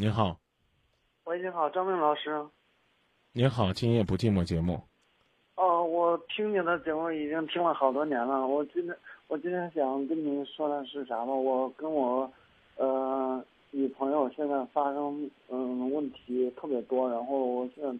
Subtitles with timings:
[0.00, 0.38] 您好，
[1.24, 2.40] 喂，你好，张明老师。
[3.32, 4.80] 您好，今夜不寂寞节目。
[5.56, 8.46] 哦，我听你的节目已经听了好多年了。
[8.46, 11.32] 我今天我今天想跟您说的是啥吧？
[11.32, 12.32] 我跟我
[12.76, 17.90] 呃女朋友现在发生嗯问题特别多，然后我现在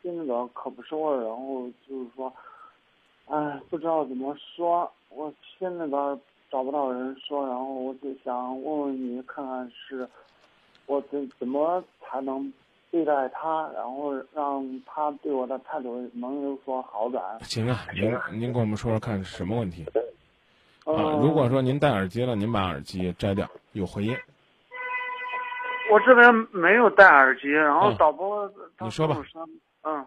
[0.00, 2.32] 心里边可不是味儿，然后就是说，
[3.26, 5.28] 哎，不知道怎么说，我
[5.58, 10.08] 心里边找不到人说，然后我就想问问你，看看是
[10.86, 12.52] 我怎怎么才能
[12.90, 17.22] 对待他，然后让他对我的态度能有所好转。
[17.42, 20.00] 行啊，您您跟我们说说看什么问题啊？
[20.84, 24.16] 嗯如果说您戴耳机了，您把耳机摘掉，有回音。
[25.90, 29.16] 我这边没有戴耳机，然后嗯导播他你说吧
[29.84, 30.06] 嗯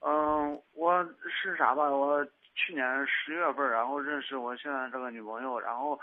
[0.00, 1.84] 嗯，我是啥吧？
[1.88, 2.24] 我
[2.54, 5.98] 去年十月份，然后认识我现在这个女朋友，然后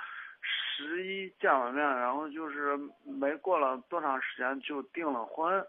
[0.81, 5.65] 十一见完面，然后就是没过了多长时间就订了婚。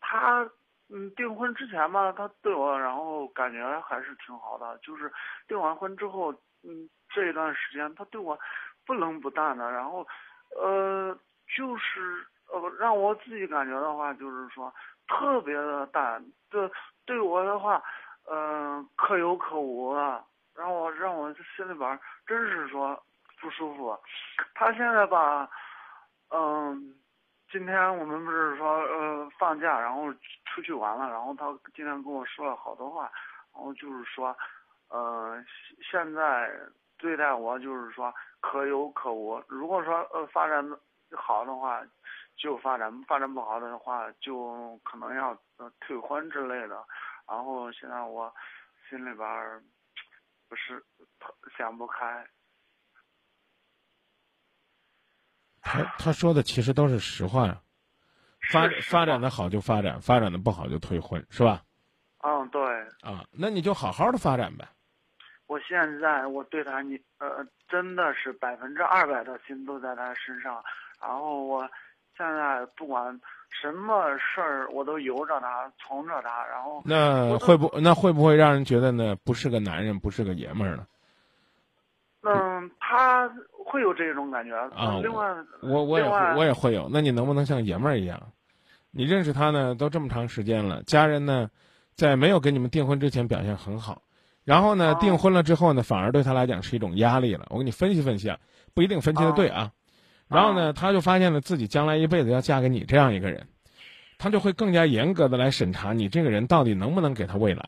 [0.00, 0.48] 他
[0.88, 5.12] 嗯订婚之前吧，他对我然后感觉还是挺好的，就是
[5.48, 8.38] 订完婚之后，嗯这一段时间他对我
[8.86, 10.06] 不冷不淡的，然后
[10.56, 11.16] 呃
[11.56, 14.72] 就是呃让我自己感觉的话，就是说
[15.08, 16.70] 特别的淡，对
[17.04, 17.82] 对我的话，
[18.30, 20.24] 嗯、可有可无的，
[20.54, 23.00] 让我让我心里边真是说
[23.40, 23.98] 不舒服。
[24.54, 25.48] 他现在吧，
[26.30, 26.94] 嗯、
[27.50, 30.12] 今天我们不是说呃放假，然后
[30.46, 33.10] 出去玩了，然后他今天跟我说了好多话，
[33.54, 34.36] 然后就是说，
[34.88, 35.42] 呃
[35.90, 36.50] 现在
[36.98, 39.42] 对待我就是说可有可无。
[39.48, 40.78] 如果说呃发展得
[41.16, 41.82] 好的话，
[42.36, 45.36] 就发展；发展不好的话，就可能要
[45.80, 46.84] 退婚之类的。
[47.28, 48.32] 然后现在我
[48.88, 49.64] 心里边
[50.48, 50.84] 不是
[51.56, 52.26] 想不开。
[55.66, 57.60] 他他说的其实都是实话呀。
[58.52, 61.62] 发发展话的好就发展，发展的不好就退婚，是吧？
[62.22, 62.62] 嗯，对，
[63.02, 64.64] 啊，那你就好好的发展呗。
[65.48, 70.62] 我现在我对他你呃真的是百分之二百的心都在他身上，
[71.00, 71.68] 然后我
[72.16, 73.20] 现在不管
[73.50, 80.86] 什么事儿我都由着他，从着他，然后那会不那会不会让人觉得呢不是个男人，不是个爷们儿呢？
[82.22, 83.28] 嗯，他
[83.76, 84.56] 会有这种感觉。
[84.74, 85.26] 啊另外，
[85.60, 86.88] 我我也会我也会有。
[86.90, 88.18] 那你能不能像爷们儿一样？
[88.90, 91.50] 你认识他呢都这么长时间了，家人呢，
[91.94, 94.00] 在没有给你们订婚之前表现很好，
[94.44, 97.44] 然后呢哦订婚了之后呢，反而对他来讲是一种压力了。
[97.50, 98.38] 我给你分析分析啊，
[98.72, 99.70] 不一定分析的对啊。
[100.28, 103.46] 然后呢，他就发现了自己将来一辈子要嫁给你这样一个人，
[104.16, 107.62] 他就会更加严格的来审查你这个人到底能不能给他未来。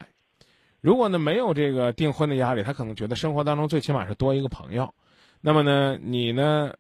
[0.81, 4.95] 如果呢没有这个订婚的压力，他可能觉得生活当中最起码是多一个朋友。
[5.41, 6.75] 那么呢，你呢，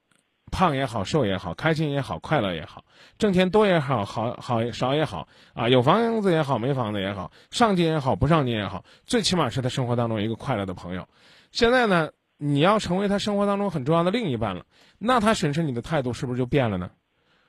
[0.50, 2.84] 胖也好，瘦也好，开心也好，快乐也好，
[3.19, 11.06] 挣钱多也好，好好少也好啊，有房子也好，没房子也好，上进也好，不上进也好，最起码是他生活当中一个快乐的朋友。
[11.52, 14.64] 现在呢，你要成为他生活当中很重要的另一半了，
[14.98, 16.91] 那他审视你的态度是不是就变了呢？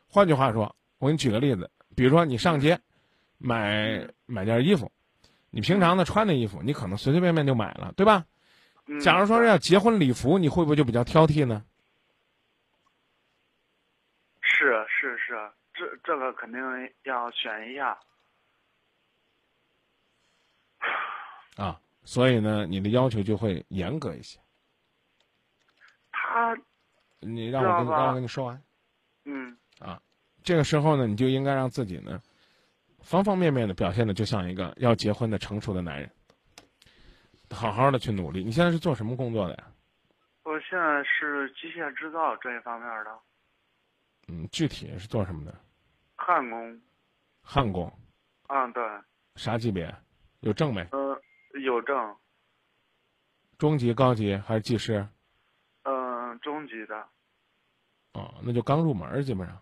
[0.08, 2.80] 换句话说，我给你举个例子，比如说你上街
[3.38, 4.92] 买买件衣服，
[5.50, 8.25] 你平常的穿的衣服，你可能随随便便就买了，对吧？
[8.92, 11.64] 嗯假如说是要结婚礼服，你会不会就比较挑剔呢？
[14.42, 16.60] 是是是，这这个肯定
[17.04, 17.98] 要选一下。
[21.56, 24.40] 啊，所以呢，你的要求就会严格一些。
[26.12, 26.58] 他
[27.20, 28.64] 你让我跟你知道吧让我跟你说完，
[29.26, 30.02] 嗯啊
[30.44, 32.20] 这个时候呢，你就应该让自己呢，
[33.04, 36.10] 方方面面的表现的就像一个要结婚的成熟的男人，
[37.52, 38.44] 好好的去努力。
[38.44, 39.64] 你现在是做什么工作的呀？
[40.44, 43.20] 我现在是机械制造这一方面的
[44.28, 45.56] 嗯，具体是做什么的？
[46.16, 46.82] 焊工。
[47.42, 47.92] 焊工，
[48.48, 48.84] 嗯，对，
[49.36, 49.94] 啥级别？
[50.42, 50.88] 有证没？
[50.92, 51.20] 呃，
[51.64, 52.16] 有证，
[53.58, 55.08] 中级、高级还是技师？
[55.84, 57.08] 嗯、中级的。
[58.14, 59.58] 哦，那就刚入门儿，基本上。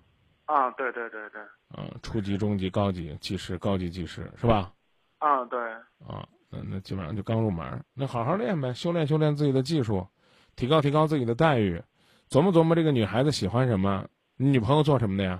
[0.45, 1.41] 啊，对对对对，
[1.77, 4.73] 嗯，初级、中级、高级、技师、高级技师是吧？
[5.19, 5.59] 啊对，
[6.05, 10.07] 啊，那那基本上就刚入门儿，那好好练呗，修炼修炼自己的技术，
[10.55, 11.81] 提高提高自己的待遇，
[12.29, 14.07] 琢磨琢磨这个女孩子喜欢什么，
[14.37, 15.39] 你女朋友做什么的呀？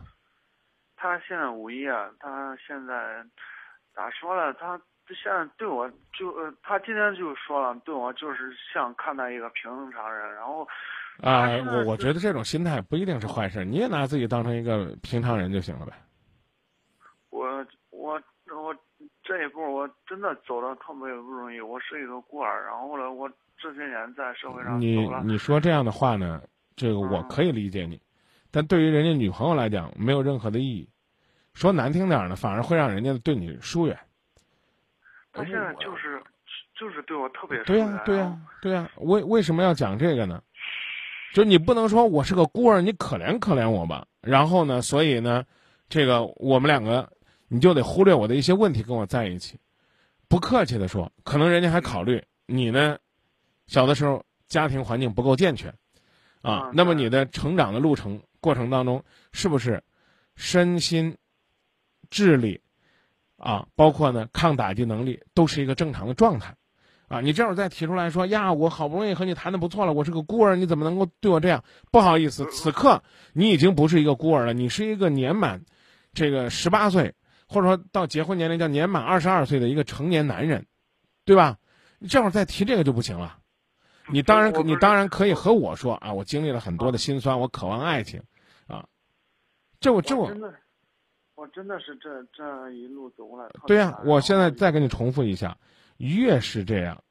[0.95, 1.89] 他现在无业，
[2.19, 3.23] 他现在
[3.95, 4.53] 咋说了？
[4.55, 10.67] 他现在对我就呃，他今天就说了，对我就是像看待一个平常人，然后
[11.21, 15.93] 啊我我觉得这种心态不一定是坏事，你也拿自己当成一个平常人就行了呗。
[17.29, 18.21] 我我
[18.53, 18.75] 我
[19.37, 26.41] 这一步我真的走的特别不容易，我是一个孤儿，然后呢，我这些年在社会上你，你说这样的话呢，
[26.75, 28.01] 这个我嗯可以理解你，
[28.49, 30.89] 但对于人家女朋友来讲没有任何的意义。
[31.53, 33.95] 说难听点儿呢，反而会让人家对你疏远。
[35.31, 36.19] 他现在就是
[36.75, 40.41] 就是对我特别对呀、对呀、对呀、为为什么要讲这个呢？
[41.31, 44.03] 就你不能说我是个孤儿，你可怜可怜我吧。
[44.19, 45.45] 然后呢，所以呢，
[45.89, 47.07] 这个我们两个
[47.47, 49.57] 你就得忽略我的一些问题，跟我在一起。
[50.27, 52.97] 不客气的说，可能人家还考虑你呢，
[53.67, 55.69] 小的时候家庭环境不够健全，
[56.41, 59.81] 啊嗯，那么你的成长的路程过程当中，是不是
[60.35, 61.17] 身心、
[62.09, 62.59] 智力
[63.37, 66.55] 啊，包括呢抗打击能力，都是一个正常的状态？
[67.07, 71.63] 啊，你这会儿再提出来说呀，我好不容易和你谈的不错了，我是个孤儿，你怎么能够对我这样？
[71.89, 73.01] 不好意思，此刻
[73.31, 75.63] 你已经不是一个孤儿了，你是一个年满
[76.13, 77.15] 这个十八岁，
[77.47, 80.67] 或者说到结婚年龄叫年满二十二岁的一个成年男人，
[81.25, 81.57] 对吧？
[81.99, 83.39] 你这会儿再提这个就不行了。
[84.09, 88.21] 你当然你当然可以和我说啊，我经历了很多的辛酸，我渴望爱情，
[88.67, 88.87] 啊，
[89.79, 90.53] 这我这我我真的，
[91.35, 95.57] 我真的是这这一路走过来对呀、难我现在再给你重复一下，
[95.97, 97.03] 越是这样，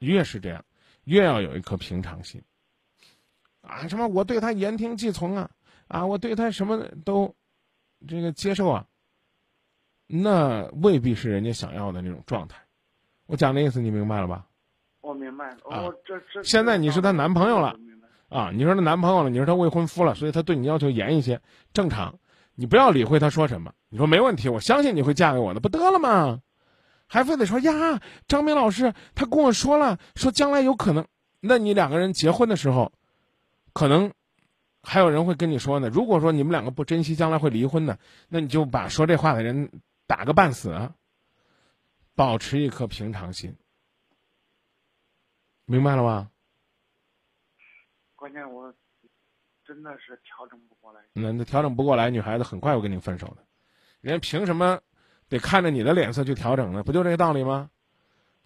[0.00, 0.64] 越是这样，
[1.04, 2.42] 越要有一颗平常心。
[3.62, 5.50] 啊，什么我对他言听计从啊，
[5.86, 7.34] 啊，我对他什么都
[8.06, 8.86] 这个接受啊，
[10.08, 12.56] 那未必是人家想要的那种状态。
[13.26, 14.46] 我讲的意思你明白了吧？
[15.00, 17.76] 我明白，啊我这这现在你是她男朋友了
[18.28, 21.40] 啊，你说她男朋友了，你说她未婚夫了，所以她对你要求严一些，
[21.72, 22.18] 正常。
[22.54, 26.40] 你不要理会她说什么，你说没问题，我相信你会嫁给我的，不得了吗？
[27.06, 31.06] 还非得说呀，张明老师他跟我说了，说将来有可能，
[31.40, 32.92] 那你两个人结婚的时候，
[33.72, 34.12] 可能
[34.82, 35.88] 还有人会跟你说呢。
[35.88, 39.70] 如果说你们两个不珍惜，将来会离婚的，那你就把说这话的人
[40.08, 40.94] 打个半死啊，
[42.16, 43.54] 保持一颗平常心，
[45.66, 46.30] 明白了吗？
[48.16, 48.74] 关键我
[49.66, 51.00] 真的是调整不过来。
[51.12, 53.44] 那那调整不过来，女孩子很快会跟你分手的。
[54.00, 54.80] 人家凭什么
[55.28, 56.82] 得看着你的脸色去调整呢？
[56.82, 57.70] 不就这个道理吗？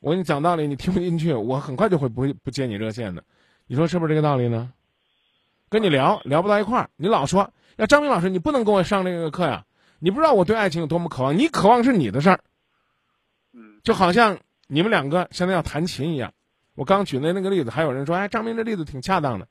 [0.00, 3.23] 我跟你讲道理，你听不进去，我很快就会不不接你热线的。
[3.69, 4.73] 你说是不是这个道理呢？
[5.69, 9.65] 跟你聊聊不到一块儿，你老说要，张明老师，你不能跟我上这个课呀！
[10.04, 12.40] 你不知道我对爱情有多么渴望，你渴望是你的事儿，
[13.52, 16.34] 嗯，就好像你们两个现在要弹琴一样。
[16.75, 19.46] 我刚举的那个例子，还有人说，哎，张明这例子挺恰当的，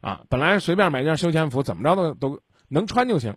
[0.00, 3.36] 啊，本来随便买件休闲服，怎么着都都能穿就行。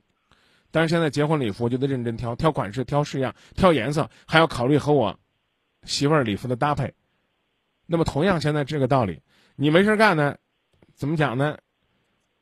[0.70, 5.20] 但是现在结婚礼服就得认真挑，挑款式、挑式样、挑颜色，还要考虑和我
[5.86, 6.94] 媳妇儿礼服的搭配。
[7.88, 9.24] 那么同样，现在这个道理，
[9.56, 10.38] 你没事干呢，
[10.94, 11.58] 怎么讲呢？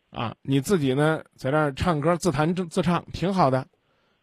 [0.09, 3.67] 啊，你自己呢在这儿唱歌自弹自自唱挺好的，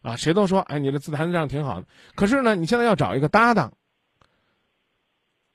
[0.05, 1.87] 啊，谁都说哎你的自弹自唱挺好的。
[2.13, 3.73] 可是呢，你现在要找一个搭档，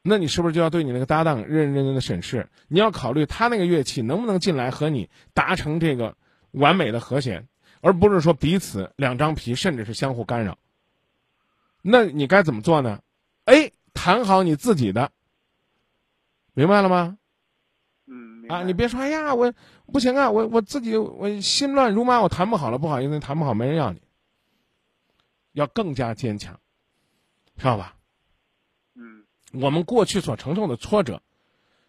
[0.02, 2.48] 那你是不是就要对你那个搭档认认真真的审视？
[2.66, 6.16] 你要考虑他那个乐器能不能进来和你达成这个
[6.50, 7.46] 完美的和弦，
[7.80, 10.58] 而不是说彼此两张皮，甚至是相互干扰。
[11.80, 13.00] 那你该怎么做呢？
[13.44, 15.12] 哎，弹好你自己的，
[16.54, 17.18] 明白了吗？
[18.06, 19.52] 嗯，明啊，你别说，哎呀，我
[19.92, 24.00] 不行啊，我我自己我心乱如麻，我弹不好了，不好意思，弹不好没人要你，
[25.52, 26.58] 要更加坚强，
[27.56, 27.96] 知道吧？
[28.94, 31.22] 嗯我们过去所承受的挫折，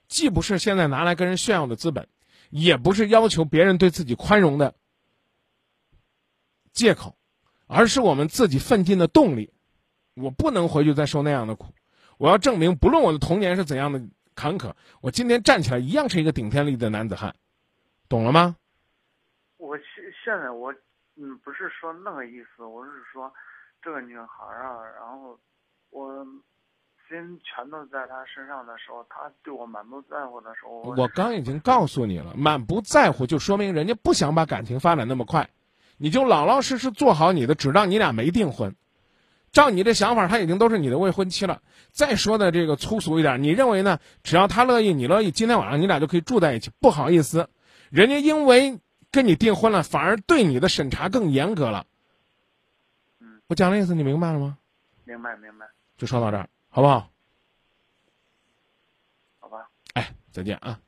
[0.07, 2.07] 既不是现在拿来跟人炫耀的资本，
[2.49, 4.73] 也不是要求别人对自己宽容的
[6.71, 7.15] 借口，
[7.67, 9.53] 而是我们自己奋进的动力。
[10.13, 11.73] 我不能回去再受那样的苦，
[12.17, 14.01] 我要证明，不论我的童年是怎样的
[14.35, 17.33] 坎坷，我今天站起来一样是一个顶天立地的男子汉，
[18.09, 18.57] 懂了吗？
[19.57, 19.85] 我现
[20.23, 20.73] 现在我
[21.15, 23.31] 嗯不是说那个意思，我是说
[23.83, 25.37] 这个女孩儿啊，然后
[25.89, 26.25] 我
[27.09, 35.49] 心全都在她身上的时候，她对我满不在乎的时候，我刚已经告诉你了，满不在乎就说明人家不想把感情发展那么快，
[35.97, 38.75] 你就老老实实做好你的，只当你俩没订婚。
[39.51, 41.61] 照你这想法，他已经都是你的未婚妻了。
[41.91, 43.99] 再说的这个粗俗一点，你认为呢？
[44.23, 46.71] 只要他乐意，你乐意，今天晚上你俩就可以住在一起。
[46.79, 47.49] 不好意思，
[47.89, 48.79] 人家因为
[49.11, 51.85] 跟你订婚了，反而对你的审查更严格了。
[53.51, 54.57] 嗯，我讲的意思你明白了吗？
[55.03, 55.67] 明白明白，
[55.97, 57.11] 就说到这儿，好不好？
[59.39, 59.69] 好吧。
[59.93, 60.79] 哎，再见啊。